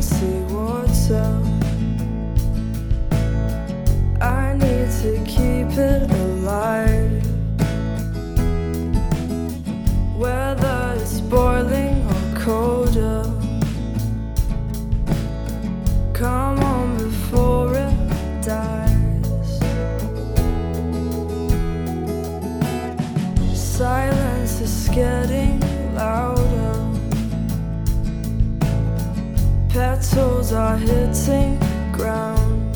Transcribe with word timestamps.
see 0.00 0.42
what's 0.52 1.10
I 1.10 1.57
Petals 29.78 30.52
are 30.52 30.76
hitting 30.76 31.56
ground. 31.92 32.74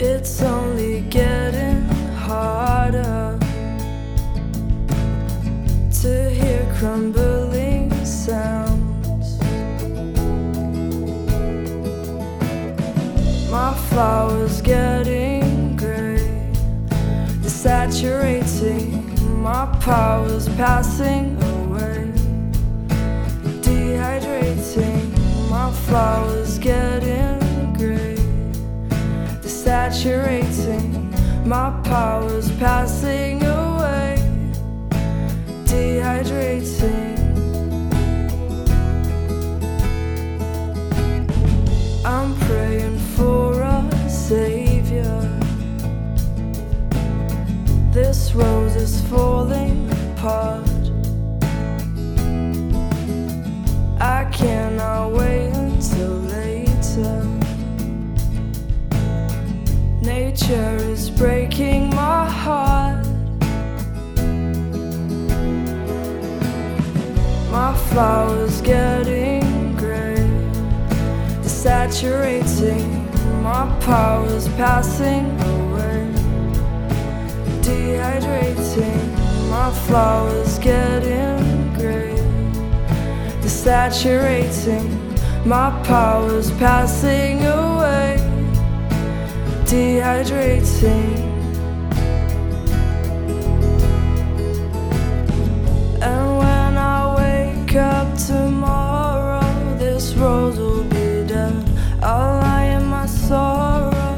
It's 0.00 0.40
only 0.40 1.02
getting 1.10 1.82
harder 2.16 3.38
to 6.00 6.30
hear 6.30 6.74
crumbling 6.78 7.92
sounds. 8.06 9.38
My 13.50 13.74
flowers 13.90 14.62
getting 14.62 15.76
gray, 15.76 16.50
saturating 17.42 19.04
My 19.42 19.66
powers 19.82 20.48
passing 20.56 21.36
away, 21.42 22.10
dehydrating. 24.18 25.50
My 25.50 25.72
flowers 25.72 26.58
getting 26.58 27.72
gray, 27.74 28.16
desaturating. 29.42 31.06
My 31.46 31.70
powers 31.84 32.50
passing 32.58 33.42
away, 33.42 34.16
dehydrating. 35.64 37.16
I'm 42.04 42.34
praying 42.40 42.98
for 43.16 43.62
a 43.62 44.08
savior. 44.08 45.22
This 47.92 48.34
rose 48.34 48.76
is 48.76 49.00
falling 49.08 49.90
apart. 49.90 50.67
Nature 60.40 60.76
is 60.92 61.10
breaking 61.10 61.90
my 61.90 62.24
heart. 62.24 63.04
My 67.50 67.74
flowers 67.90 68.60
getting 68.60 69.74
gray, 69.76 70.16
desaturating. 71.42 72.86
My 73.42 73.66
powers 73.80 74.46
passing 74.50 75.26
away, 75.40 76.06
dehydrating. 77.60 79.50
My 79.50 79.70
flowers 79.86 80.58
getting 80.60 81.72
gray, 81.74 82.14
desaturating. 83.42 84.88
My 85.44 85.70
powers 85.84 86.52
passing 86.52 87.44
away, 87.44 88.17
dehydrating. 89.68 91.28
And 96.00 96.38
when 96.38 96.78
I 96.78 97.14
wake 97.20 97.76
up 97.76 98.16
tomorrow, 98.16 99.76
this 99.76 100.14
rose 100.14 100.58
will 100.58 100.84
be 100.84 101.26
dead. 101.26 101.68
I'll 102.02 102.40
lie 102.40 102.76
in 102.76 102.84
my 102.86 103.04
sorrow. 103.04 104.16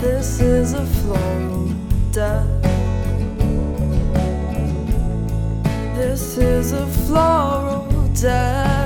This 0.00 0.40
is 0.40 0.72
a 0.72 0.86
floral 0.86 1.68
death. 2.12 2.48
This 5.94 6.38
is 6.38 6.72
a 6.72 6.86
floral 6.86 8.08
death. 8.14 8.81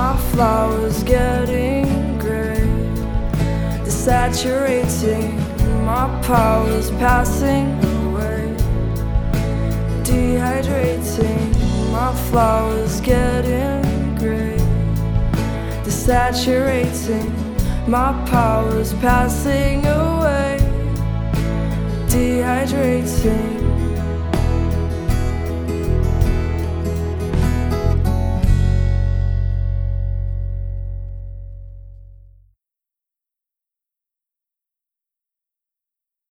My 0.00 0.16
flowers 0.32 1.02
getting 1.02 2.18
gray, 2.18 2.66
desaturating. 3.84 5.36
My 5.84 6.08
powers 6.22 6.90
passing 6.92 7.66
away, 8.06 8.56
dehydrating. 10.02 11.52
My 11.92 12.14
flowers 12.30 13.02
getting 13.02 14.14
gray, 14.16 14.56
desaturating. 15.84 17.30
My 17.86 18.12
powers 18.30 18.94
passing 18.94 19.84
away, 19.84 20.56
dehydrating. 22.08 23.69